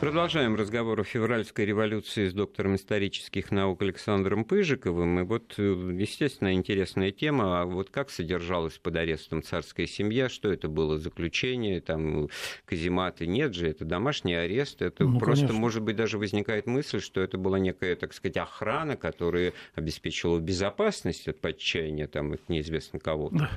Продолжаем 0.00 0.56
разговор 0.56 0.98
о 0.98 1.04
февральской 1.04 1.66
революции 1.66 2.26
с 2.26 2.32
доктором 2.32 2.76
исторических 2.76 3.50
наук 3.50 3.82
Александром 3.82 4.46
Пыжиковым. 4.46 5.20
И 5.20 5.22
вот, 5.24 5.58
естественно, 5.58 6.54
интересная 6.54 7.10
тема. 7.10 7.60
А 7.60 7.64
вот 7.66 7.90
как 7.90 8.08
содержалась 8.08 8.78
под 8.78 8.96
арестом 8.96 9.42
царская 9.42 9.86
семья? 9.86 10.30
Что 10.30 10.50
это 10.50 10.68
было 10.68 10.96
заключение? 10.96 11.82
Там 11.82 12.30
казематы? 12.64 13.26
Нет 13.26 13.54
же, 13.54 13.68
это 13.68 13.84
домашний 13.84 14.32
арест. 14.32 14.80
Это 14.80 15.04
ну, 15.04 15.18
просто, 15.18 15.48
конечно. 15.48 15.60
может 15.60 15.82
быть, 15.82 15.96
даже 15.96 16.16
возникает 16.16 16.66
мысль, 16.66 17.02
что 17.02 17.20
это 17.20 17.36
была 17.36 17.58
некая, 17.58 17.94
так 17.94 18.14
сказать, 18.14 18.38
охрана, 18.38 18.96
которая 18.96 19.52
обеспечивала 19.74 20.38
безопасность 20.38 21.28
от 21.28 21.42
подчаяния 21.42 22.06
там 22.06 22.32
их 22.32 22.40
неизвестно 22.48 23.00
кого. 23.00 23.28
Да. 23.32 23.50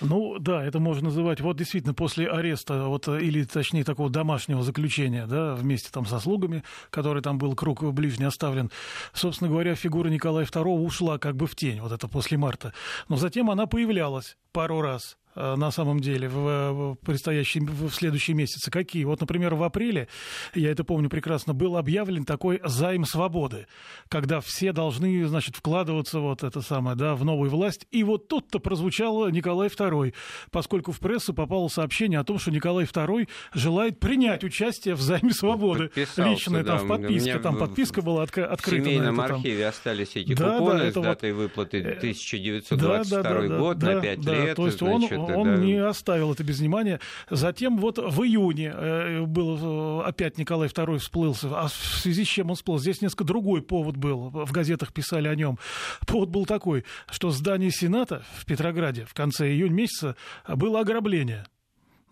Ну 0.00 0.38
да, 0.38 0.64
это 0.64 0.80
можно 0.80 1.08
называть. 1.08 1.42
Вот 1.42 1.58
действительно 1.58 1.92
после 1.92 2.30
ареста, 2.30 2.86
вот, 2.86 3.08
или 3.08 3.44
точнее 3.44 3.84
такого 3.84 4.08
домашнего 4.08 4.62
заключения, 4.62 5.26
да, 5.26 5.54
вместе 5.54 5.81
вместе 5.82 5.90
там 5.90 6.06
со 6.06 6.20
слугами, 6.20 6.62
который 6.90 7.22
там 7.22 7.38
был 7.38 7.54
круг 7.54 7.82
ближний 7.92 8.26
оставлен. 8.26 8.70
Собственно 9.12 9.50
говоря, 9.50 9.74
фигура 9.74 10.08
Николая 10.08 10.46
II 10.46 10.84
ушла 10.84 11.18
как 11.18 11.36
бы 11.36 11.46
в 11.46 11.56
тень, 11.56 11.80
вот 11.80 11.92
это 11.92 12.08
после 12.08 12.38
марта. 12.38 12.72
Но 13.08 13.16
затем 13.16 13.50
она 13.50 13.66
появлялась 13.66 14.36
пару 14.52 14.80
раз 14.80 15.16
на 15.34 15.70
самом 15.70 16.00
деле 16.00 16.28
в 16.28 16.96
предстоящие, 17.04 17.64
в 17.64 17.90
следующие 17.90 18.36
месяцы. 18.36 18.70
Какие? 18.70 19.04
Вот, 19.04 19.20
например, 19.20 19.54
в 19.54 19.62
апреле, 19.62 20.08
я 20.54 20.70
это 20.70 20.84
помню 20.84 21.08
прекрасно, 21.08 21.54
был 21.54 21.76
объявлен 21.76 22.24
такой 22.24 22.60
займ 22.64 23.04
свободы, 23.04 23.66
когда 24.08 24.40
все 24.40 24.72
должны, 24.72 25.26
значит, 25.26 25.56
вкладываться 25.56 26.20
вот 26.20 26.42
это 26.42 26.60
самое, 26.60 26.96
да, 26.96 27.14
в 27.14 27.24
новую 27.24 27.50
власть. 27.50 27.86
И 27.90 28.04
вот 28.04 28.28
тут-то 28.28 28.58
прозвучал 28.58 29.28
Николай 29.28 29.68
II, 29.68 30.14
поскольку 30.50 30.92
в 30.92 31.00
прессу 31.00 31.34
попало 31.34 31.68
сообщение 31.68 32.18
о 32.18 32.24
том, 32.24 32.38
что 32.38 32.50
Николай 32.50 32.84
II 32.84 33.28
желает 33.54 34.00
принять 34.00 34.44
участие 34.44 34.94
в 34.94 35.00
займе 35.00 35.32
свободы. 35.32 35.90
Лично 36.16 36.62
да. 36.62 36.76
там 36.76 36.86
в 36.86 36.88
подписке, 36.88 37.38
там 37.38 37.56
подписка 37.58 38.02
была 38.02 38.24
отк- 38.24 38.42
открыта. 38.42 38.82
В 38.82 38.86
семейном 38.86 39.20
это, 39.20 39.34
архиве 39.34 39.60
там. 39.62 39.68
остались 39.70 40.16
эти 40.16 40.34
да, 40.34 40.58
купоны 40.58 40.84
да, 40.84 40.90
с 40.90 40.94
датой 40.94 41.32
вот... 41.32 41.42
выплаты 41.42 41.80
1922 41.80 42.88
да, 42.88 43.22
да, 43.22 43.48
да, 43.48 43.58
год 43.58 43.78
да, 43.78 43.94
на 43.94 44.00
5 44.00 44.20
да, 44.20 44.44
лет. 44.44 44.56
То 44.56 44.66
есть 44.66 44.78
значит, 44.78 45.12
он 45.12 45.21
это, 45.24 45.38
он 45.38 45.56
да. 45.56 45.56
не 45.56 45.74
оставил 45.74 46.32
это 46.32 46.44
без 46.44 46.60
внимания. 46.60 47.00
Затем 47.30 47.78
вот 47.78 47.98
в 47.98 48.22
июне 48.22 48.72
э, 48.74 49.22
был 49.22 50.00
э, 50.00 50.04
опять 50.04 50.38
Николай 50.38 50.68
II 50.68 50.98
всплылся. 50.98 51.48
А 51.54 51.68
в 51.68 51.72
связи 51.72 52.24
с 52.24 52.28
чем 52.28 52.50
он 52.50 52.56
всплыл? 52.56 52.78
Здесь 52.78 53.00
несколько 53.00 53.24
другой 53.24 53.62
повод 53.62 53.96
был. 53.96 54.30
В 54.30 54.52
газетах 54.52 54.92
писали 54.92 55.28
о 55.28 55.34
нем. 55.34 55.58
Повод 56.06 56.30
был 56.30 56.46
такой, 56.46 56.84
что 57.10 57.30
здание 57.30 57.70
Сената 57.70 58.22
в 58.36 58.46
Петрограде 58.46 59.04
в 59.04 59.14
конце 59.14 59.48
июня 59.50 59.72
месяца 59.72 60.16
было 60.48 60.80
ограбление. 60.80 61.46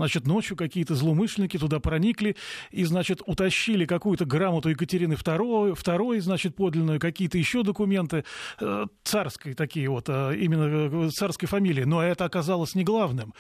Значит, 0.01 0.27
ночью 0.27 0.57
какие-то 0.57 0.95
злоумышленники 0.95 1.59
туда 1.59 1.79
проникли 1.79 2.35
и, 2.71 2.85
значит, 2.85 3.21
утащили 3.27 3.85
какую-то 3.85 4.25
грамоту 4.25 4.71
Екатерины 4.71 5.13
II, 5.13 5.75
второй, 5.75 6.21
значит, 6.21 6.57
подлинную, 6.57 6.99
какие-то 6.99 7.37
еще 7.37 7.63
документы 7.63 8.25
э, 8.61 8.87
царской 9.05 9.53
такие 9.53 9.91
вот, 9.91 10.07
э, 10.09 10.39
именно 10.41 11.07
э, 11.07 11.11
царской 11.11 11.47
фамилии. 11.47 11.85
Но 11.85 12.03
это 12.03 12.25
оказалось 12.25 12.75
не 12.75 12.83
главным. 12.83 13.35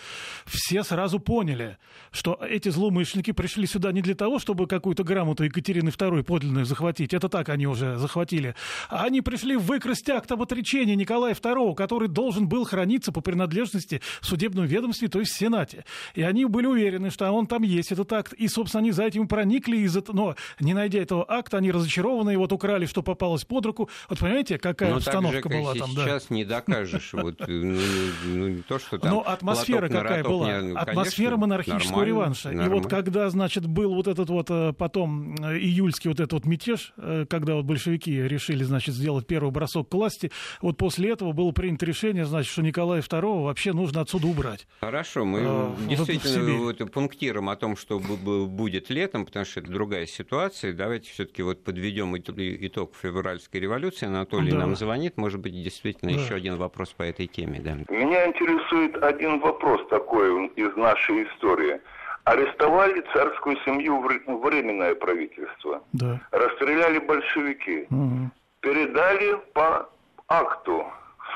Все 0.45 0.83
сразу 0.83 1.19
поняли, 1.19 1.79
что 2.11 2.39
эти 2.47 2.69
злоумышленники 2.69 3.33
пришли 3.33 3.67
сюда 3.67 3.91
не 3.91 4.03
для 4.03 4.15
того, 4.15 4.39
чтобы 4.39 4.67
какую-то 4.67 5.03
грамоту 5.03 5.45
Екатерины 5.45 5.89
II 5.89 6.25
подлинную 6.25 6.67
захватить. 6.67 7.15
Это 7.15 7.31
так 7.31 7.49
они 7.49 7.67
уже 7.67 7.97
захватили. 7.97 8.55
А 8.91 9.05
они 9.05 9.23
пришли 9.23 9.57
выкрасть 9.57 10.11
акт 10.11 10.31
об 10.31 10.43
отречении 10.43 10.95
Николая 10.95 11.33
II, 11.33 11.75
который 11.75 12.09
должен 12.09 12.51
был 12.51 12.65
храниться 12.65 13.13
по 13.13 13.23
принадлежности 13.23 14.03
в 14.21 14.27
судебном 14.27 14.69
то 15.09 15.21
есть 15.21 15.33
в 15.33 15.39
Сенате. 15.39 15.87
И 16.15 16.21
они 16.21 16.50
были 16.51 16.67
уверены, 16.67 17.11
что 17.11 17.31
он 17.31 17.47
там 17.47 17.63
есть, 17.63 17.93
этот 17.93 18.13
акт. 18.13 18.33
И, 18.35 18.49
собственно, 18.49 18.81
они 18.81 18.93
за 18.93 19.05
этим 19.05 19.29
проникли, 19.29 19.79
из 19.79 19.97
но 20.09 20.35
не 20.61 20.75
найдя 20.75 21.01
этого 21.01 21.25
акта, 21.29 21.59
они 21.59 21.71
разочарованы, 21.71 22.35
и 22.35 22.37
вот 22.37 22.53
украли, 22.53 22.87
что 22.87 23.03
попалось 23.03 23.45
под 23.45 23.67
руку. 23.67 23.89
Вот 24.09 24.19
понимаете, 24.19 24.59
какая 24.59 24.91
но 24.91 24.97
обстановка 24.97 25.43
так 25.43 25.53
же, 25.53 25.59
была 25.59 25.75
там. 25.75 25.91
Сейчас 25.91 26.27
да. 26.29 26.35
не 26.35 26.45
докажешь. 26.45 27.11
Вот, 27.21 27.35
ну, 27.47 27.79
ну, 28.25 28.49
не 28.49 28.63
то, 28.63 28.79
что 28.79 28.99
там 28.99 29.11
Но 29.11 29.21
атмосфера 29.21 29.89
какая 29.89 30.25
была? 30.25 30.49
Атмосфера 30.75 31.37
монархического 31.37 32.03
реванша. 32.03 32.51
И 32.51 32.69
вот 32.69 32.89
когда, 32.89 33.29
значит, 33.31 33.67
был 33.67 33.95
вот 33.95 34.09
этот 34.09 34.31
вот 34.31 34.47
э, 34.51 34.73
потом 34.73 35.35
э, 35.35 35.59
июльский 35.59 36.09
вот 36.09 36.19
этот 36.19 36.33
вот 36.33 36.47
мятеж, 36.47 36.95
э, 36.97 37.27
когда 37.29 37.57
вот 37.57 37.67
большевики 37.67 38.11
решили, 38.23 38.65
значит, 38.65 38.95
сделать 38.95 39.27
первый 39.27 39.51
бросок 39.51 39.89
к 39.89 39.95
власти, 39.95 40.31
вот 40.63 40.79
после 40.79 41.11
этого 41.11 41.33
было 41.33 41.51
принято 41.53 41.85
решение, 41.85 42.25
значит, 42.25 42.51
что 42.51 42.63
Николая 42.63 43.03
II 43.03 43.45
вообще 43.45 43.73
нужно 43.73 44.01
отсюда 44.01 44.29
убрать. 44.29 44.67
Хорошо, 44.81 45.25
мы 45.25 45.75
действительно 45.89 46.30
вот 46.39 46.93
пунктиром 46.93 47.49
о 47.49 47.57
том, 47.57 47.77
что 47.77 47.99
будет 47.99 48.91
летом, 48.91 49.27
потому 49.27 49.45
что 49.45 49.61
это 49.61 49.71
другая 49.71 50.07
ситуация. 50.07 50.73
Давайте 50.73 51.11
все-таки 51.11 51.43
вот 51.43 51.65
подведем 51.65 52.17
итог 52.17 52.95
февральской 52.95 53.61
революции. 53.61 54.07
Анатолий 54.07 54.53
да. 54.53 54.59
нам 54.59 54.77
звонит. 54.77 55.17
Может 55.17 55.41
быть, 55.41 55.53
действительно 55.53 56.13
да. 56.13 56.21
еще 56.21 56.35
один 56.35 56.57
вопрос 56.57 56.91
по 56.91 57.03
этой 57.03 57.27
теме. 57.27 57.61
Да. 57.61 57.77
Меня 57.89 58.27
интересует 58.27 59.03
один 59.03 59.41
вопрос 59.41 59.81
такой 59.89 60.47
из 60.57 60.77
нашей 60.77 61.25
истории. 61.25 61.81
Арестовали 62.25 63.03
царскую 63.13 63.57
семью 63.65 64.01
временное 64.01 64.95
правительство. 64.95 65.83
Да. 65.93 66.21
Расстреляли 66.31 66.99
большевики. 66.99 67.87
Угу. 67.91 68.31
Передали 68.61 69.37
по 69.55 69.89
акту, 70.29 70.87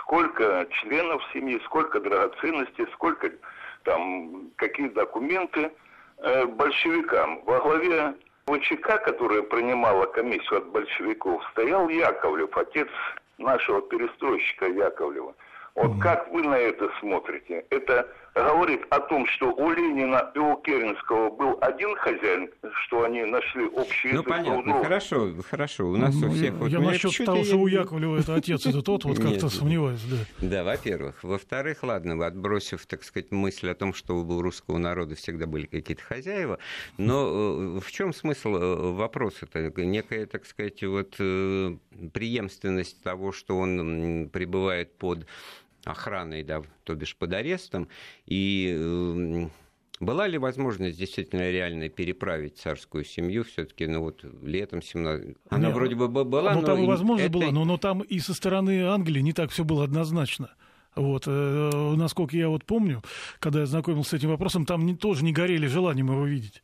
сколько 0.01 0.67
членов 0.71 1.23
семьи, 1.33 1.61
сколько 1.65 2.01
драгоценностей, 2.01 2.87
сколько 2.93 3.31
там 3.85 4.51
какие 4.57 4.89
документы 4.89 5.71
э, 6.19 6.47
большевикам. 6.47 7.43
Во 7.45 7.61
главе 7.61 8.15
ВЧК, 8.47 8.99
которая 8.99 9.43
принимала 9.43 10.07
комиссию 10.07 10.59
от 10.59 10.67
большевиков, 10.69 11.43
стоял 11.53 11.89
Яковлев, 11.89 12.57
отец 12.57 12.89
нашего 13.39 13.81
перестройщика 13.83 14.67
Яковлева. 14.67 15.35
Вот 15.75 16.01
как 16.01 16.31
вы 16.31 16.43
на 16.43 16.55
это 16.55 16.89
смотрите? 17.01 17.65
Это 17.71 18.09
говорит 18.35 18.83
о 18.91 19.01
том, 19.01 19.27
что 19.27 19.53
у 19.53 19.71
Ленина 19.71 20.31
и 20.35 20.39
у 20.39 20.57
Керенского 20.59 21.31
был 21.31 21.59
один 21.61 21.95
хозяин, 21.97 22.49
что 22.85 23.05
они 23.05 23.25
нашли 23.25 23.67
общий 23.67 24.13
ну, 24.13 24.23
язык. 24.23 24.27
Ну, 24.27 24.33
понятно, 24.33 24.83
хорошо, 24.83 25.33
хорошо. 25.49 25.89
У 25.89 25.97
нас 25.97 26.15
ну, 26.15 26.29
у 26.29 26.31
всех... 26.31 26.45
Я, 26.45 26.53
вот, 26.53 26.69
я 26.69 26.81
насчет 26.81 27.25
того, 27.25 27.45
что 27.45 27.57
у 27.57 27.67
Яковлева 27.67 28.19
это 28.19 28.35
отец, 28.35 28.67
это 28.67 28.83
тот, 28.83 29.05
вот 29.05 29.19
как-то 29.19 29.49
сомневаюсь, 29.49 30.03
да. 30.05 30.49
Да, 30.49 30.65
во-первых. 30.65 31.23
Во-вторых, 31.23 31.83
ладно, 31.83 32.25
отбросив, 32.25 32.87
так 32.87 33.03
сказать, 33.03 33.33
мысль 33.33 33.71
о 33.71 33.75
том, 33.75 33.95
что 33.95 34.17
у 34.17 34.43
русского 34.43 34.79
народа 34.79 35.15
всегда 35.15 35.47
были 35.47 35.67
какие-то 35.67 36.03
хозяева, 36.03 36.59
но 36.99 37.77
э, 37.77 37.81
в 37.81 37.91
чем 37.91 38.13
смысл 38.13 38.57
э, 38.57 38.93
вопроса-то? 38.93 39.73
Некая, 39.77 40.27
так 40.27 40.47
сказать, 40.47 40.83
вот 40.85 41.17
э, 41.19 41.77
преемственность 42.13 43.03
того, 43.03 43.33
что 43.33 43.59
он 43.59 44.29
пребывает 44.33 44.97
под 44.99 45.27
охраной, 45.85 46.43
да, 46.43 46.63
то 46.85 46.95
бишь 46.95 47.17
под 47.17 47.33
арестом, 47.33 47.89
и 48.27 48.75
эм, 48.77 49.51
была 50.01 50.27
ли 50.27 50.39
возможность 50.39 50.99
действительно 50.99 51.51
реально 51.51 51.89
переправить 51.89 52.59
царскую 52.59 53.05
семью 53.05 53.45
все-таки, 53.45 53.87
ну 53.87 54.01
вот 54.01 54.25
летом 54.43 54.83
17... 54.83 55.37
Она 55.51 55.67
Нет, 55.69 55.75
вроде 55.75 55.95
бы 55.95 56.09
была, 56.09 56.55
ну, 56.55 56.61
но... 56.61 56.67
там 56.67 56.83
и 56.83 56.87
возможность 56.87 57.31
это... 57.31 57.39
была, 57.39 57.51
но, 57.53 57.65
но 57.65 57.79
там 57.79 58.01
и 58.01 58.19
со 58.19 58.35
стороны 58.35 58.87
Англии 58.87 59.21
не 59.21 59.33
так 59.33 59.51
все 59.51 59.65
было 59.65 59.85
однозначно. 59.85 60.51
Вот, 60.97 61.25
э, 61.27 61.71
насколько 61.97 62.37
я 62.37 62.49
вот 62.49 62.65
помню, 62.65 63.03
когда 63.41 63.61
я 63.61 63.67
знакомился 63.67 64.11
с 64.11 64.13
этим 64.15 64.29
вопросом, 64.29 64.65
там 64.65 64.87
не, 64.87 64.95
тоже 64.95 65.25
не 65.25 65.33
горели 65.33 65.67
желанием 65.67 66.07
его 66.07 66.25
видеть. 66.25 66.63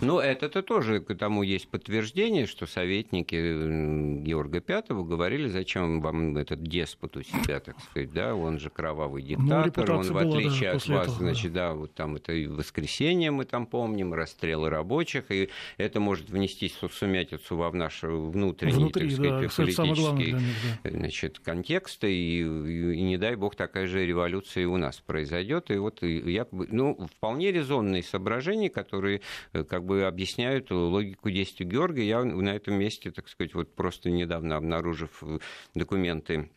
Ну, 0.00 0.18
это-то 0.18 0.62
тоже 0.62 1.00
к 1.00 1.14
тому 1.14 1.42
есть 1.42 1.68
подтверждение, 1.68 2.46
что 2.46 2.66
советники 2.66 4.22
Георга 4.22 4.62
V 4.66 5.04
говорили, 5.04 5.48
зачем 5.48 6.00
вам 6.00 6.36
этот 6.36 6.62
деспот 6.62 7.16
у 7.16 7.22
себя, 7.22 7.60
так 7.60 7.78
сказать, 7.80 8.12
да, 8.12 8.34
он 8.34 8.58
же 8.58 8.70
кровавый 8.70 9.22
ну, 9.22 9.28
диктатор, 9.28 9.88
ну, 9.88 9.98
он, 9.98 10.12
в 10.12 10.16
отличие 10.16 10.70
от 10.70 10.86
вас, 10.86 11.08
этого, 11.08 11.18
значит, 11.18 11.52
да. 11.52 11.68
да, 11.68 11.74
вот 11.74 11.94
там 11.94 12.16
это 12.16 12.32
и 12.32 12.46
воскресенье 12.46 13.30
мы 13.30 13.44
там 13.44 13.66
помним, 13.66 14.14
расстрелы 14.14 14.70
рабочих, 14.70 15.30
и 15.30 15.50
это 15.76 16.00
может 16.00 16.30
внести 16.30 16.72
сумятицу 16.92 17.56
во 17.56 17.70
наш 17.72 18.02
внутренний, 18.02 18.72
Внутри, 18.72 19.16
так 19.16 19.52
сказать, 19.52 19.76
да, 19.76 19.82
политический 19.82 20.32
них, 20.32 20.36
да. 20.84 20.90
значит, 20.90 21.38
контекст, 21.38 22.04
и, 22.04 22.40
и, 22.40 22.42
и, 22.42 23.02
не 23.02 23.18
дай 23.18 23.36
бог, 23.36 23.56
такая 23.56 23.86
же 23.86 24.04
революция 24.06 24.62
и 24.62 24.66
у 24.66 24.76
нас 24.76 25.00
произойдет, 25.00 25.70
и 25.70 25.76
вот 25.76 26.02
я, 26.02 26.46
ну, 26.50 27.08
вполне 27.16 27.52
резонные 27.52 28.02
соображения, 28.02 28.70
которые 28.70 29.20
как 29.52 29.84
бы 29.84 30.04
объясняют 30.04 30.70
логику 30.70 31.30
действий 31.30 31.66
Георгия. 31.66 32.04
Я 32.04 32.24
на 32.24 32.50
этом 32.50 32.74
месте, 32.74 33.10
так 33.10 33.28
сказать, 33.28 33.54
вот 33.54 33.74
просто 33.74 34.10
недавно 34.10 34.56
обнаружив 34.56 35.22
э, 35.22 35.38
документы 35.74 36.50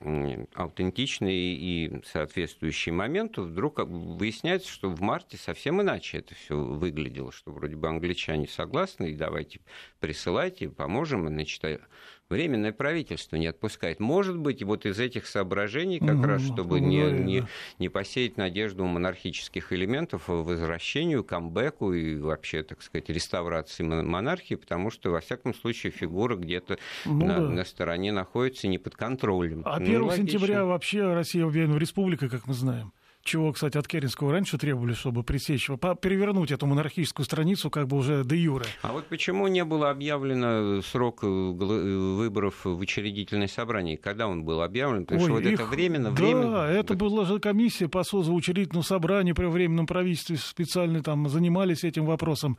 аутентичные 0.53 1.55
и 1.55 2.01
соответствующие 2.05 2.93
моменту, 2.93 3.43
вдруг 3.43 3.79
выясняется, 3.79 4.69
что 4.69 4.89
в 4.89 5.01
марте 5.01 5.37
совсем 5.37 5.81
иначе 5.81 6.19
это 6.19 6.35
все 6.35 6.57
выглядело, 6.57 7.31
что 7.31 7.51
вроде 7.51 7.75
бы 7.75 7.87
англичане 7.87 8.47
согласны, 8.47 9.11
и 9.11 9.15
давайте 9.15 9.59
присылайте, 9.99 10.69
поможем. 10.69 11.27
Значит, 11.27 11.81
Временное 12.27 12.73
правительство 12.73 13.35
не 13.35 13.45
отпускает. 13.45 13.99
Может 13.99 14.37
быть, 14.37 14.63
вот 14.63 14.87
из 14.87 14.99
этих 14.99 15.27
соображений 15.27 15.99
как 15.99 16.15
угу, 16.15 16.23
раз, 16.23 16.41
чтобы 16.41 16.79
не, 16.79 17.03
не, 17.11 17.43
не 17.77 17.87
посеять 17.87 18.37
надежду 18.37 18.83
у 18.83 18.87
монархических 18.87 19.71
элементов 19.71 20.23
возвращению, 20.27 21.23
камбэку 21.23 21.93
и 21.93 22.15
вообще, 22.17 22.63
так 22.63 22.81
сказать, 22.81 23.09
реставрации 23.09 23.83
монархии, 23.83 24.55
потому 24.55 24.89
что, 24.89 25.11
во 25.11 25.19
всяком 25.19 25.53
случае, 25.53 25.91
фигура 25.91 26.35
где-то 26.35 26.79
ну, 27.05 27.25
на, 27.25 27.35
да. 27.41 27.49
на 27.49 27.63
стороне 27.63 28.11
находится 28.11 28.67
не 28.67 28.79
под 28.79 28.95
контролем. 28.95 29.61
А 29.63 29.75
1 29.75 30.01
ну, 30.01 30.11
сентября 30.11 30.65
вообще 30.65 31.13
Россия 31.13 31.45
объявлена 31.45 31.77
республикой, 31.77 32.29
как 32.29 32.47
мы 32.47 32.55
знаем 32.55 32.91
чего, 33.25 33.51
кстати, 33.51 33.77
от 33.77 33.87
Керенского 33.87 34.31
раньше 34.31 34.57
требовали, 34.57 34.93
чтобы 34.93 35.23
пресечь, 35.23 35.67
перевернуть 35.67 36.51
эту 36.51 36.67
монархическую 36.67 37.25
страницу 37.25 37.69
как 37.69 37.87
бы 37.87 37.97
уже 37.97 38.23
де 38.23 38.37
юре. 38.37 38.65
А 38.83 38.93
вот 38.93 39.07
почему 39.07 39.47
не 39.47 39.65
было 39.65 39.89
объявлено 39.89 40.81
срок 40.81 41.23
э, 41.23 41.27
э, 41.27 41.29
выборов 41.29 42.63
в 42.63 42.79
учредительное 42.79 43.47
собрание? 43.47 43.97
Когда 43.97 44.27
он 44.27 44.43
был 44.43 44.61
объявлен? 44.61 45.05
Потому 45.05 45.21
Ой, 45.21 45.25
что 45.25 45.33
вот 45.33 45.43
их... 45.43 45.59
это 45.59 45.65
временно, 45.65 46.11
да, 46.11 46.23
временно... 46.23 46.57
это 46.57 46.93
была 46.93 47.25
же 47.25 47.39
комиссия 47.39 47.89
по 47.89 48.03
созыву 48.03 48.37
учредительного 48.37 48.83
собрания 48.83 49.33
при 49.33 49.45
временном 49.45 49.87
правительстве 49.87 50.37
специально 50.37 51.01
там 51.01 51.27
занимались 51.27 51.83
этим 51.83 52.05
вопросом. 52.05 52.57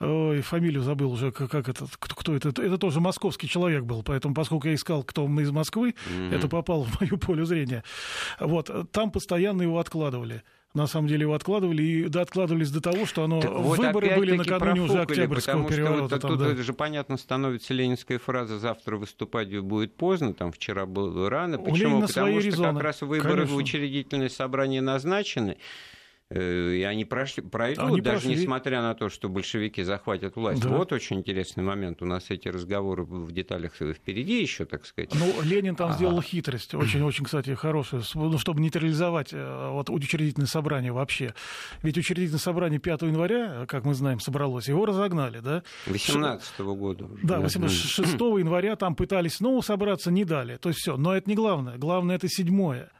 Ой, 0.00 0.40
фамилию 0.40 0.82
забыл 0.82 1.12
уже, 1.12 1.30
как, 1.30 1.50
как 1.50 1.68
это, 1.68 1.86
кто, 1.98 2.14
кто 2.14 2.34
это, 2.34 2.48
это 2.48 2.78
тоже 2.78 3.00
московский 3.00 3.48
человек 3.48 3.84
был, 3.84 4.02
поэтому, 4.02 4.34
поскольку 4.34 4.68
я 4.68 4.74
искал, 4.74 5.02
кто 5.02 5.24
он 5.26 5.38
из 5.40 5.50
Москвы, 5.50 5.90
mm-hmm. 5.90 6.34
это 6.34 6.48
попало 6.48 6.84
в 6.84 7.00
мою 7.00 7.18
поле 7.18 7.44
зрения. 7.44 7.84
Вот, 8.38 8.70
там 8.92 9.10
постоянно 9.10 9.62
его 9.62 9.78
откладывали 9.78 10.42
на 10.72 10.86
самом 10.86 11.08
деле 11.08 11.22
его 11.22 11.34
откладывали, 11.34 11.82
и 11.82 12.08
да, 12.08 12.20
откладывались 12.20 12.70
до 12.70 12.80
того, 12.80 13.04
что 13.04 13.24
оно, 13.24 13.40
вот 13.40 13.78
выборы 13.78 14.16
были 14.16 14.36
накануне 14.36 14.82
уже 14.82 15.00
Октябрьского 15.00 15.68
переворота. 15.68 16.16
Что 16.18 16.28
вот, 16.28 16.38
там, 16.38 16.46
тут 16.48 16.56
да. 16.56 16.62
же 16.62 16.72
понятно 16.72 17.16
становится 17.16 17.74
ленинская 17.74 18.18
фраза 18.18 18.58
«завтра 18.58 18.96
выступать 18.96 19.56
будет 19.60 19.96
поздно», 19.96 20.32
там 20.32 20.52
вчера 20.52 20.86
было 20.86 21.28
рано. 21.28 21.58
Почему? 21.58 22.02
Потому 22.02 22.38
что 22.38 22.46
резоны. 22.46 22.74
как 22.74 22.82
раз 22.82 23.00
выборы 23.02 23.32
Конечно. 23.32 23.54
в 23.54 23.56
учредительное 23.56 24.28
собрание 24.28 24.80
назначены, 24.80 25.56
и 26.32 26.84
они 26.88 27.04
прошли, 27.04 27.42
пройдут, 27.42 27.84
они 27.84 28.00
даже 28.00 28.20
прошли. 28.20 28.36
несмотря 28.36 28.82
на 28.82 28.94
то, 28.94 29.08
что 29.08 29.28
большевики 29.28 29.82
захватят 29.82 30.36
власть. 30.36 30.62
Да. 30.62 30.68
Вот 30.68 30.92
очень 30.92 31.16
интересный 31.16 31.64
момент. 31.64 32.02
У 32.02 32.06
нас 32.06 32.30
эти 32.30 32.46
разговоры 32.46 33.02
в 33.02 33.32
деталях 33.32 33.72
впереди 33.74 34.40
еще, 34.40 34.64
так 34.64 34.86
сказать. 34.86 35.10
Ну, 35.12 35.42
Ленин 35.42 35.74
там 35.74 35.90
а 35.90 35.94
сделал 35.94 36.22
хитрость, 36.22 36.72
очень-очень, 36.74 37.24
кстати, 37.24 37.52
хорошую, 37.54 38.04
ну, 38.14 38.38
чтобы 38.38 38.60
нейтрализовать 38.60 39.32
э, 39.32 39.70
вот, 39.72 39.90
учредительное 39.90 40.46
собрание 40.46 40.92
вообще. 40.92 41.34
Ведь 41.82 41.98
учредительное 41.98 42.38
собрание 42.38 42.78
5 42.78 43.02
января, 43.02 43.66
как 43.66 43.84
мы 43.84 43.94
знаем, 43.94 44.20
собралось, 44.20 44.68
его 44.68 44.86
разогнали, 44.86 45.40
да? 45.40 45.64
18 45.86 46.60
-го 46.60 46.76
года. 46.76 47.06
Уже. 47.06 47.26
Да, 47.26 47.40
18, 47.40 47.76
6 47.76 48.12
января 48.12 48.76
там 48.76 48.94
пытались 48.94 49.34
снова 49.34 49.62
собраться, 49.62 50.12
не 50.12 50.24
дали. 50.24 50.58
То 50.58 50.68
есть 50.68 50.80
все. 50.80 50.96
Но 50.96 51.16
это 51.16 51.28
не 51.28 51.34
главное. 51.34 51.76
Главное, 51.76 52.14
это 52.14 52.28
седьмое. 52.28 52.90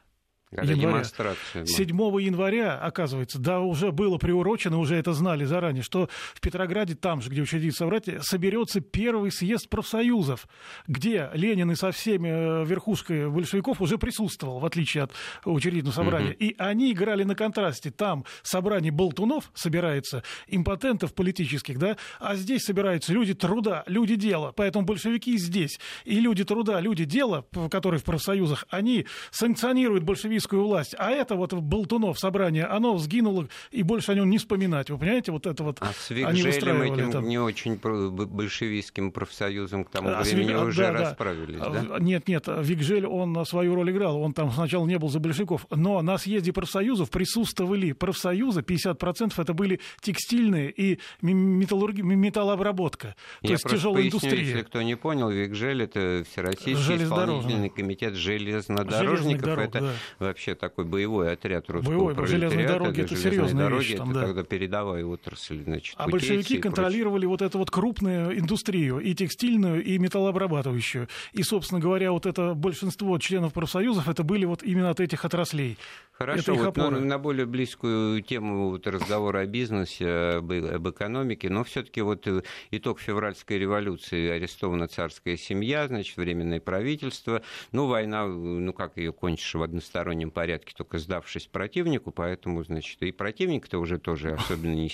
Когда 0.52 0.72
января. 0.72 0.94
демонстрация. 0.94 1.64
7 1.64 1.88
января, 2.20 2.76
оказывается, 2.76 3.38
да, 3.38 3.60
уже 3.60 3.92
было 3.92 4.18
приурочено, 4.18 4.78
уже 4.78 4.96
это 4.96 5.12
знали 5.12 5.44
заранее, 5.44 5.84
что 5.84 6.08
в 6.34 6.40
Петрограде, 6.40 6.96
там 6.96 7.20
же, 7.20 7.30
где 7.30 7.40
учредит 7.40 7.76
собратья, 7.76 8.18
соберется 8.20 8.80
первый 8.80 9.30
съезд 9.30 9.68
профсоюзов, 9.68 10.48
где 10.88 11.30
Ленин 11.34 11.70
и 11.70 11.76
со 11.76 11.92
всеми 11.92 12.28
э, 12.28 12.64
верхушкой 12.64 13.30
большевиков 13.30 13.80
уже 13.80 13.96
присутствовал, 13.96 14.58
в 14.58 14.64
отличие 14.64 15.04
от 15.04 15.12
учредительного 15.44 15.94
собрания. 15.94 16.30
Угу. 16.30 16.36
И 16.40 16.56
они 16.58 16.90
играли 16.90 17.22
на 17.22 17.36
контрасте. 17.36 17.92
Там 17.92 18.24
собрание 18.42 18.90
болтунов 18.90 19.52
собирается, 19.54 20.24
импотентов 20.48 21.14
политических, 21.14 21.78
да, 21.78 21.96
а 22.18 22.34
здесь 22.34 22.62
собираются 22.62 23.12
люди 23.12 23.34
труда, 23.34 23.84
люди 23.86 24.16
дела. 24.16 24.52
Поэтому 24.56 24.84
большевики 24.84 25.38
здесь. 25.38 25.78
И 26.04 26.18
люди 26.18 26.42
труда, 26.42 26.80
люди 26.80 27.04
дела, 27.04 27.44
которые 27.70 28.00
в 28.00 28.04
профсоюзах, 28.04 28.64
они 28.68 29.06
санкционируют 29.30 30.02
большевизм 30.02 30.39
российскую 30.40 30.64
власть. 30.64 30.94
А 30.98 31.10
это 31.10 31.36
вот 31.36 31.52
Болтунов 31.52 32.18
собрание, 32.18 32.64
оно 32.64 32.96
сгинуло, 32.98 33.48
и 33.70 33.82
больше 33.82 34.12
о 34.12 34.14
нем 34.14 34.30
не 34.30 34.38
вспоминать. 34.38 34.90
Вы 34.90 34.98
понимаете, 34.98 35.32
вот 35.32 35.46
это 35.46 35.62
вот 35.62 35.78
а 35.80 35.92
с 35.92 36.10
этим 36.10 37.10
там... 37.10 37.28
не 37.28 37.38
очень 37.38 37.76
большевистским 37.76 39.12
профсоюзом 39.12 39.84
к 39.84 39.90
тому 39.90 40.08
а 40.10 40.22
времени 40.22 40.52
Виг... 40.52 40.62
уже 40.62 40.82
да, 40.82 40.92
расправились, 40.92 41.58
да. 41.58 41.68
да? 41.70 41.98
Нет, 41.98 42.28
нет, 42.28 42.46
Вигжель, 42.48 43.06
он 43.06 43.44
свою 43.44 43.74
роль 43.74 43.90
играл. 43.90 44.20
Он 44.20 44.32
там 44.32 44.50
сначала 44.50 44.86
не 44.86 44.98
был 44.98 45.08
за 45.08 45.20
большевиков. 45.20 45.66
Но 45.70 46.00
на 46.02 46.18
съезде 46.18 46.52
профсоюзов 46.52 47.10
присутствовали 47.10 47.92
профсоюзы, 47.92 48.60
50% 48.60 49.32
это 49.36 49.54
были 49.54 49.80
текстильные 50.00 50.70
и 50.70 50.98
металлурги... 51.20 52.00
металлообработка. 52.00 53.14
Я 53.42 53.48
то 53.48 53.52
есть 53.52 53.68
тяжелая 53.68 54.02
поясню, 54.02 54.18
индустрия. 54.18 54.44
Если 54.44 54.62
кто 54.62 54.82
не 54.82 54.96
понял, 54.96 55.30
Вигжель 55.30 55.82
это 55.82 56.24
Всероссийский 56.30 57.04
исполнительный 57.04 57.68
комитет 57.68 58.14
железнодорожников. 58.14 59.44
Дорог, 59.44 59.64
это 59.64 59.92
да 60.18 60.29
вообще 60.30 60.54
такой 60.54 60.84
боевой 60.84 61.32
отряд 61.32 61.68
русского 61.68 61.90
Боевой, 61.90 62.14
пролетариата. 62.14 62.54
Железные 62.54 62.68
дороги, 62.68 63.00
это 63.02 63.16
серьезная 63.16 63.64
дороги, 63.64 63.84
вещь. 63.84 63.96
Там, 63.96 64.10
это 64.10 64.20
да. 64.20 64.26
тогда 64.26 64.42
передовая 64.44 65.04
отрасль. 65.04 65.62
Значит, 65.62 65.94
а 65.98 66.08
большевики 66.08 66.58
контролировали 66.58 67.26
вот 67.26 67.42
эту 67.42 67.58
вот 67.58 67.70
крупную 67.70 68.38
индустрию, 68.38 68.98
и 69.00 69.14
текстильную, 69.14 69.84
и 69.84 69.98
металлообрабатывающую. 69.98 71.08
И, 71.32 71.42
собственно 71.42 71.80
говоря, 71.80 72.12
вот 72.12 72.26
это 72.26 72.54
большинство 72.54 73.18
членов 73.18 73.52
профсоюзов, 73.52 74.08
это 74.08 74.22
были 74.22 74.44
вот 74.44 74.62
именно 74.62 74.90
от 74.90 75.00
этих 75.00 75.24
отраслей. 75.24 75.76
Хорошо, 76.20 76.54
вот 76.54 76.76
на, 76.76 76.90
на 76.90 77.18
более 77.18 77.46
близкую 77.46 78.22
тему 78.22 78.70
вот 78.70 78.86
разговора 78.86 79.40
о 79.40 79.46
бизнесе, 79.46 80.36
об, 80.36 80.52
об 80.52 80.88
экономике, 80.88 81.48
но 81.48 81.64
все-таки 81.64 82.02
вот 82.02 82.26
э, 82.26 82.42
итог 82.70 83.00
февральской 83.00 83.58
революции, 83.58 84.28
арестована 84.28 84.86
царская 84.86 85.36
семья, 85.36 85.88
значит, 85.88 86.16
временное 86.16 86.60
правительство, 86.60 87.42
ну, 87.72 87.86
война, 87.86 88.26
ну, 88.26 88.72
как 88.72 88.96
ее 88.96 89.12
кончишь 89.12 89.54
в 89.54 89.62
одностороннем 89.62 89.90
одностороннем 89.90 90.30
порядке, 90.30 90.74
только 90.76 90.98
сдавшись 90.98 91.46
противнику, 91.46 92.10
поэтому, 92.10 92.62
значит, 92.64 93.02
и 93.02 93.12
противник-то 93.12 93.78
уже 93.78 93.98
тоже 93.98 94.32
особенно 94.34 94.74
не 94.74 94.90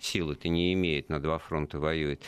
силы-то 0.00 0.48
не 0.48 0.72
имеет, 0.72 1.08
на 1.08 1.20
два 1.20 1.38
фронта 1.38 1.78
воюет. 1.78 2.22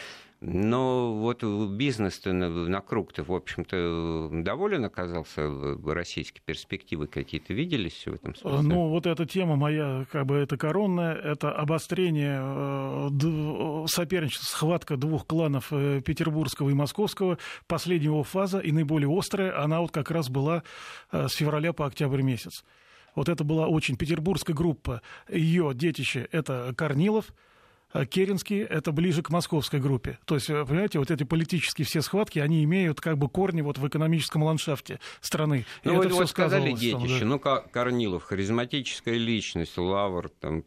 Но 0.46 1.14
вот 1.14 1.42
бизнес-то 1.42 2.34
на 2.34 2.80
круг-то, 2.82 3.24
в 3.24 3.32
общем-то, 3.32 4.28
доволен 4.30 4.84
оказался, 4.84 5.48
российские 5.86 6.42
перспективы 6.44 7.06
какие-то 7.06 7.54
виделись 7.54 8.04
в 8.04 8.12
этом 8.12 8.34
смысле? 8.34 8.60
Ну, 8.60 8.88
вот 8.90 9.06
эта 9.06 9.24
тема 9.24 9.56
моя, 9.56 10.04
как 10.12 10.26
бы, 10.26 10.36
это 10.36 10.58
коронная, 10.58 11.14
это 11.14 11.50
обострение 11.50 12.40
э, 12.42 13.86
соперничества, 13.88 14.44
схватка 14.44 14.98
двух 14.98 15.26
кланов 15.26 15.68
э, 15.72 16.02
петербургского 16.04 16.68
и 16.68 16.74
московского, 16.74 17.38
последняя 17.66 18.08
его 18.08 18.22
фаза 18.22 18.58
и 18.58 18.70
наиболее 18.70 19.08
острая, 19.10 19.58
она 19.58 19.80
вот 19.80 19.92
как 19.92 20.10
раз 20.10 20.28
была 20.28 20.62
э, 21.10 21.26
с 21.26 21.32
февраля 21.32 21.72
по 21.72 21.86
октябрь 21.86 22.20
месяц. 22.20 22.64
Вот 23.14 23.30
это 23.30 23.44
была 23.44 23.68
очень 23.68 23.96
петербургская 23.96 24.54
группа, 24.54 25.00
ее 25.30 25.72
детище– 25.74 26.28
это 26.32 26.74
Корнилов– 26.76 27.32
Керенский– 28.10 28.60
это 28.62 28.90
ближе 28.92 29.22
к 29.22 29.30
московской 29.30 29.80
группе. 29.80 30.18
То 30.24 30.34
есть, 30.34 30.48
понимаете, 30.48 30.98
вот 30.98 31.10
эти 31.10 31.22
политические 31.22 31.86
все 31.86 32.02
схватки, 32.02 32.40
они 32.40 32.64
имеют 32.64 33.00
как 33.00 33.18
бы 33.18 33.28
корни 33.28 33.60
вот 33.62 33.78
в 33.78 33.86
экономическом 33.86 34.42
ландшафте 34.42 34.98
страны. 35.20 35.64
Ну, 35.84 35.96
вы 35.96 36.08
вот 36.08 36.28
сказали 36.28 36.72
детище. 36.72 37.20
Да. 37.20 37.26
Ну, 37.26 37.38
Корнилов, 37.38 38.24
харизматическая 38.24 39.16
личность, 39.16 39.78
Лавр, 39.78 40.28
там, 40.28 40.64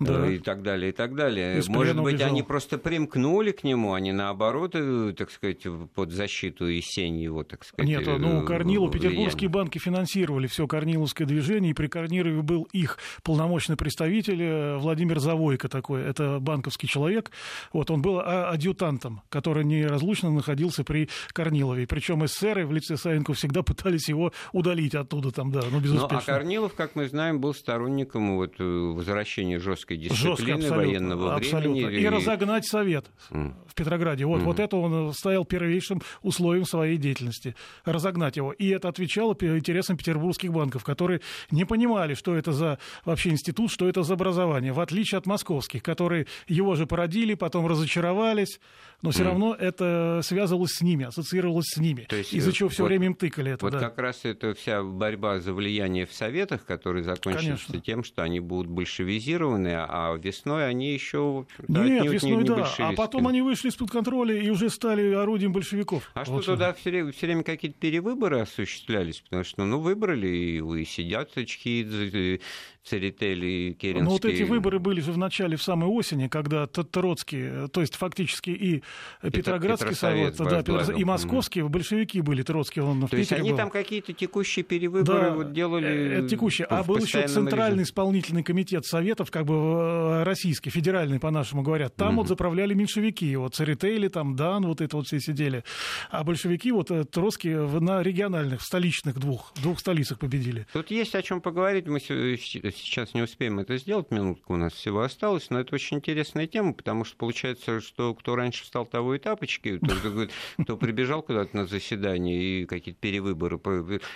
да. 0.00 0.28
и 0.28 0.38
так 0.38 0.62
далее, 0.62 0.90
и 0.90 0.92
так 0.92 1.14
далее. 1.14 1.58
Из 1.58 1.68
Может 1.68 1.96
быть, 1.96 2.14
убежал. 2.14 2.30
они 2.30 2.42
просто 2.42 2.78
примкнули 2.78 3.52
к 3.52 3.64
нему, 3.64 3.94
они 3.94 4.12
наоборот, 4.12 4.72
э, 4.74 5.14
так 5.16 5.30
сказать, 5.30 5.66
под 5.94 6.10
защиту 6.10 6.68
и 6.68 6.80
сень 6.80 7.20
его, 7.20 7.44
так 7.44 7.64
сказать. 7.64 7.88
Нет, 7.88 8.06
ну, 8.06 8.42
э, 8.42 8.46
Корнилу, 8.46 8.90
петербургские 8.90 9.50
банки 9.50 9.78
финансировали 9.78 10.46
все 10.46 10.66
корниловское 10.66 11.26
движение, 11.26 11.70
и 11.70 11.74
при 11.74 11.86
Корнилове 11.86 12.42
был 12.42 12.64
их 12.72 12.98
полномочный 13.22 13.76
представитель 13.76 14.42
э, 14.42 14.76
Владимир 14.78 15.20
Завойко 15.20 15.68
такой, 15.68 16.02
это 16.02 16.38
банковский 16.40 16.88
человек. 16.88 17.30
Вот 17.72 17.90
он 17.90 18.02
был 18.02 18.18
а, 18.18 18.50
адъютантом, 18.50 19.22
который 19.28 19.64
неразлучно 19.64 20.30
находился 20.30 20.84
при 20.84 21.08
Корнилове. 21.32 21.86
Причем 21.86 22.24
эсеры 22.24 22.66
в 22.66 22.72
лице 22.72 22.96
Саенко 22.96 23.32
всегда 23.34 23.62
пытались 23.62 24.08
его 24.08 24.32
удалить 24.52 24.94
оттуда, 24.94 25.30
там, 25.30 25.50
да, 25.50 25.62
но 25.70 25.80
безуспешно. 25.80 26.08
Ну, 26.10 26.18
а 26.18 26.22
Корнилов, 26.22 26.74
как 26.74 26.94
мы 26.94 27.08
знаем, 27.08 27.40
был 27.40 27.54
сторонником 27.54 28.36
вот, 28.36 28.58
возвращения 28.58 29.58
жесткой 29.58 29.93
жесткой 29.96 30.46
дисциплины 30.46 30.60
Жестко, 30.60 30.76
военного 30.76 31.34
абсолютно. 31.34 31.86
времени. 31.86 32.02
И, 32.02 32.04
и 32.04 32.08
разогнать 32.08 32.66
Совет 32.66 33.06
mm. 33.30 33.54
В 33.74 33.76
Петрограде. 33.76 34.24
Вот, 34.24 34.40
mm. 34.40 34.44
вот 34.44 34.60
это 34.60 34.76
он 34.76 35.12
стоял 35.12 35.44
первейшим 35.44 36.00
условием 36.22 36.64
своей 36.64 36.96
деятельности. 36.96 37.56
Разогнать 37.84 38.36
его. 38.36 38.52
И 38.52 38.68
это 38.68 38.88
отвечало 38.88 39.32
интересам 39.34 39.96
петербургских 39.96 40.52
банков, 40.52 40.84
которые 40.84 41.20
не 41.50 41.64
понимали, 41.64 42.14
что 42.14 42.36
это 42.36 42.52
за 42.52 42.78
вообще 43.04 43.30
институт, 43.30 43.72
что 43.72 43.88
это 43.88 44.04
за 44.04 44.14
образование, 44.14 44.72
в 44.72 44.80
отличие 44.80 45.18
от 45.18 45.26
московских, 45.26 45.82
которые 45.82 46.26
его 46.46 46.76
же 46.76 46.86
породили, 46.86 47.34
потом 47.34 47.66
разочаровались, 47.66 48.60
но 49.02 49.10
все 49.10 49.22
mm. 49.22 49.26
равно 49.26 49.56
это 49.58 50.20
связывалось 50.22 50.72
с 50.74 50.80
ними, 50.80 51.06
ассоциировалось 51.06 51.66
с 51.66 51.76
ними, 51.76 52.06
из-за 52.30 52.52
чего 52.52 52.68
все 52.68 52.84
вот, 52.84 52.88
время 52.88 53.06
им 53.06 53.14
тыкали 53.14 53.52
это. 53.52 53.64
Вот 53.64 53.72
да. 53.72 53.80
как 53.80 53.98
раз 53.98 54.20
это 54.22 54.54
вся 54.54 54.82
борьба 54.82 55.40
за 55.40 55.52
влияние 55.52 56.06
в 56.06 56.12
Советах, 56.12 56.64
которая 56.64 57.02
закончится 57.02 57.48
Конечно. 57.48 57.80
тем, 57.80 58.04
что 58.04 58.22
они 58.22 58.38
будут 58.38 58.68
большевизированы, 58.68 59.74
а 59.76 60.14
весной 60.14 60.68
они 60.68 60.92
еще 60.92 61.46
Нет, 61.66 62.04
весной 62.06 62.32
не, 62.32 62.36
не 62.38 62.44
да, 62.44 62.68
а 62.78 62.92
потом 62.92 63.26
они 63.26 63.42
вышли 63.42 63.63
из-под 63.68 63.90
контроля 63.90 64.34
и 64.40 64.50
уже 64.50 64.70
стали 64.70 65.12
орудием 65.12 65.52
большевиков. 65.52 66.10
А 66.14 66.24
вот 66.24 66.42
что 66.42 66.54
туда 66.54 66.72
все 66.72 66.90
время, 66.90 67.12
все 67.12 67.26
время 67.26 67.42
какие-то 67.42 67.78
перевыборы 67.78 68.40
осуществлялись? 68.40 69.20
Потому 69.20 69.44
что, 69.44 69.64
ну, 69.64 69.80
выбрали, 69.80 70.28
и, 70.28 70.80
и 70.80 70.84
сидят 70.84 71.36
очки, 71.36 72.40
Церетели 72.84 73.46
и 73.46 73.72
Керенский. 73.72 74.04
Ну, 74.04 74.10
вот 74.10 74.24
эти 74.26 74.42
выборы 74.42 74.78
были 74.78 75.00
же 75.00 75.12
в 75.12 75.16
начале, 75.16 75.56
в 75.56 75.62
самой 75.62 75.88
осени, 75.88 76.28
когда 76.28 76.66
Троцкий, 76.66 77.68
то 77.68 77.80
есть 77.80 77.96
фактически 77.96 78.50
и 78.50 78.82
Петроградский 79.22 79.94
совет, 79.94 80.36
да, 80.36 80.60
и 80.94 81.04
московские, 81.04 81.66
большевики 81.68 82.20
были, 82.20 82.42
Троцкий, 82.42 82.80
он 82.80 83.06
в 83.06 83.08
То 83.08 83.16
есть 83.16 83.32
они 83.32 83.50
был. 83.50 83.56
там 83.56 83.70
какие-то 83.70 84.12
текущие 84.12 84.64
перевыборы 84.64 85.30
да, 85.30 85.34
вот 85.34 85.52
делали? 85.52 86.18
Это 86.18 86.28
текущие. 86.28 86.66
А 86.66 86.82
был 86.82 86.98
еще 86.98 87.26
Центральный 87.26 87.68
режиме. 87.70 87.82
исполнительный 87.84 88.42
комитет 88.42 88.84
советов, 88.84 89.30
как 89.30 89.46
бы 89.46 89.54
э, 89.54 90.22
российский, 90.24 90.68
федеральный, 90.68 91.18
по-нашему 91.18 91.62
говорят. 91.62 91.96
Там 91.96 92.14
mm 92.14 92.16
вот 92.16 92.28
заправляли 92.28 92.74
меньшевики, 92.74 93.34
вот 93.34 93.53
Церетели, 93.54 94.08
там 94.08 94.36
Дан, 94.36 94.66
вот 94.66 94.80
это 94.80 94.96
вот 94.96 95.06
все 95.06 95.20
сидели. 95.20 95.64
А 96.10 96.24
большевики, 96.24 96.72
вот 96.72 96.90
э, 96.90 97.04
Троцкий 97.04 97.54
на 97.54 98.02
региональных, 98.02 98.62
столичных 98.62 99.18
двух, 99.18 99.52
двух 99.62 99.80
столицах 99.80 100.18
победили. 100.18 100.66
Тут 100.72 100.90
есть 100.90 101.14
о 101.14 101.22
чем 101.22 101.40
поговорить. 101.40 101.86
Мы 101.86 102.00
сейчас 102.00 103.14
не 103.14 103.22
успеем 103.22 103.60
это 103.60 103.76
сделать, 103.76 104.10
минутку 104.10 104.54
у 104.54 104.56
нас 104.56 104.72
всего 104.72 105.02
осталось, 105.02 105.50
но 105.50 105.60
это 105.60 105.74
очень 105.74 105.98
интересная 105.98 106.46
тема, 106.46 106.72
потому 106.72 107.04
что 107.04 107.16
получается, 107.16 107.80
что 107.80 108.14
кто 108.14 108.36
раньше 108.36 108.64
встал, 108.64 108.86
того 108.86 109.14
и 109.14 109.18
тапочки, 109.18 109.78
кто, 109.78 110.28
кто 110.62 110.76
прибежал 110.76 111.22
куда-то 111.22 111.56
на 111.56 111.66
заседание 111.66 112.62
и 112.62 112.66
какие-то 112.66 113.00
перевыборы. 113.00 113.60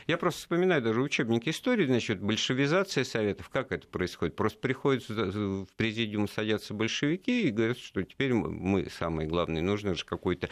Я 0.07 0.19
просто 0.19 0.41
вспоминаю 0.41 0.83
даже 0.83 1.01
учебники 1.01 1.51
истории, 1.51 1.87
значит, 1.87 2.21
большевизация 2.21 3.05
Советов, 3.05 3.49
как 3.49 3.73
это 3.73 3.87
происходит? 3.87 4.37
Просто 4.37 4.59
приходят 4.59 5.09
в 5.09 5.67
президиум, 5.77 6.29
садятся 6.29 6.75
большевики 6.75 7.49
и 7.49 7.51
говорят, 7.51 7.79
что 7.79 8.03
теперь 8.03 8.35
мы 8.35 8.89
самые 8.91 9.28
главные, 9.29 9.63
нужно 9.63 9.95
же 9.95 10.05
какой-то 10.05 10.49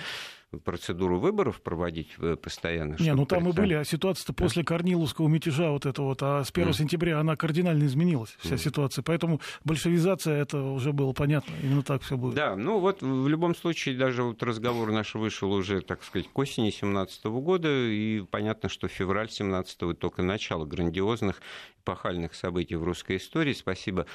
процедуру 0.64 1.18
выборов 1.18 1.60
проводить 1.60 2.10
э, 2.18 2.36
постоянно. 2.36 2.96
Не, 2.98 3.14
ну 3.14 3.26
там 3.26 3.48
и 3.48 3.52
были, 3.52 3.74
а 3.74 3.84
ситуация-то 3.84 4.32
да. 4.32 4.44
после 4.44 4.64
Корниловского 4.64 5.28
мятежа 5.28 5.70
вот 5.70 5.86
это 5.86 6.02
вот, 6.02 6.22
а 6.22 6.44
с 6.44 6.50
1 6.50 6.68
mm. 6.68 6.72
сентября 6.72 7.20
она 7.20 7.36
кардинально 7.36 7.84
изменилась, 7.84 8.36
вся 8.38 8.54
mm. 8.54 8.58
ситуация. 8.58 9.02
Поэтому 9.02 9.40
большевизация, 9.64 10.40
это 10.40 10.60
уже 10.62 10.92
было 10.92 11.12
понятно, 11.12 11.52
именно 11.62 11.82
так 11.82 12.02
все 12.02 12.16
будет. 12.16 12.34
Да, 12.34 12.56
ну 12.56 12.78
вот 12.78 13.02
в 13.02 13.28
любом 13.28 13.54
случае 13.54 13.96
даже 13.96 14.22
вот 14.22 14.42
разговор 14.42 14.92
наш 14.92 15.14
вышел 15.14 15.52
уже, 15.52 15.80
так 15.80 16.02
сказать, 16.02 16.28
к 16.32 16.38
осени 16.38 16.70
17 16.70 17.24
года, 17.26 17.68
и 17.68 18.22
понятно, 18.30 18.68
что 18.68 18.88
февраль 18.88 19.30
17 19.30 19.98
только 19.98 20.22
начало 20.22 20.64
грандиозных 20.64 21.40
эпохальных 21.86 22.34
событий 22.34 22.74
в 22.74 22.82
русской 22.82 23.16
истории. 23.16 23.52
Спасибо 23.52 24.06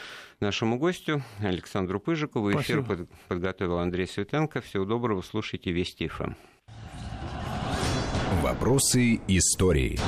нашему 0.41 0.77
гостю 0.77 1.23
Александру 1.39 2.01
Пыжикову. 2.01 2.51
Эфир 2.51 2.83
под, 2.83 3.09
подготовил 3.29 3.77
Андрей 3.77 4.07
Светенко. 4.07 4.59
Всего 4.59 4.83
доброго. 4.83 5.21
Слушайте 5.21 5.71
Вести 5.71 6.09
ФМ. 6.09 6.20
Вопросы 8.41 9.19
истории. 9.27 9.99